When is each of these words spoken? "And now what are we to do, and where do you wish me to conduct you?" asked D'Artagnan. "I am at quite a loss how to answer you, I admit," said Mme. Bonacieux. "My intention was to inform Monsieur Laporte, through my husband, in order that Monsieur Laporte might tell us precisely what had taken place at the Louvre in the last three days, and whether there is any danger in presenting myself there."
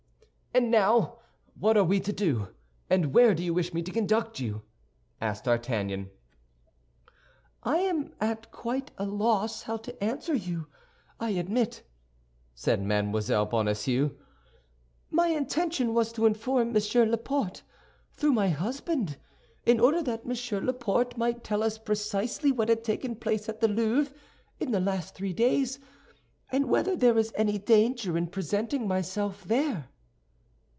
"And 0.53 0.69
now 0.69 1.17
what 1.57 1.77
are 1.77 1.83
we 1.85 2.01
to 2.01 2.11
do, 2.11 2.49
and 2.89 3.13
where 3.13 3.33
do 3.33 3.41
you 3.41 3.53
wish 3.53 3.73
me 3.73 3.81
to 3.83 3.91
conduct 3.91 4.41
you?" 4.41 4.63
asked 5.21 5.45
D'Artagnan. 5.45 6.09
"I 7.63 7.77
am 7.77 8.11
at 8.19 8.51
quite 8.51 8.91
a 8.97 9.05
loss 9.05 9.61
how 9.63 9.77
to 9.77 10.03
answer 10.03 10.35
you, 10.35 10.67
I 11.21 11.29
admit," 11.29 11.83
said 12.53 12.81
Mme. 12.81 13.13
Bonacieux. 13.13 14.09
"My 15.09 15.27
intention 15.29 15.93
was 15.93 16.11
to 16.11 16.25
inform 16.25 16.73
Monsieur 16.73 17.05
Laporte, 17.05 17.63
through 18.11 18.33
my 18.33 18.49
husband, 18.49 19.15
in 19.65 19.79
order 19.79 20.03
that 20.03 20.25
Monsieur 20.25 20.59
Laporte 20.59 21.15
might 21.15 21.45
tell 21.45 21.63
us 21.63 21.77
precisely 21.77 22.51
what 22.51 22.67
had 22.67 22.83
taken 22.83 23.15
place 23.15 23.47
at 23.47 23.61
the 23.61 23.69
Louvre 23.69 24.13
in 24.59 24.71
the 24.71 24.81
last 24.81 25.15
three 25.15 25.31
days, 25.33 25.79
and 26.51 26.65
whether 26.67 26.93
there 26.97 27.17
is 27.17 27.31
any 27.37 27.57
danger 27.57 28.17
in 28.17 28.27
presenting 28.27 28.85
myself 28.85 29.45
there." 29.45 29.87